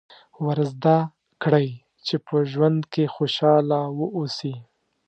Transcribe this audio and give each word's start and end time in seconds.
ور 0.45 0.59
زده 0.71 0.97
کړئ 1.43 1.69
چې 2.05 2.15
په 2.27 2.35
ژوند 2.51 2.81
کې 2.93 3.03
خوشاله 3.15 3.79
واوسي. 3.99 4.55